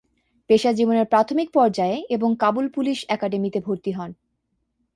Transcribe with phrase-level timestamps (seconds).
[0.49, 4.11] পেশা জীবনের প্রাথমিক পর্যায়ে, এবং কাবুল পুলিশ একাডেমিতে ভর্তি হন।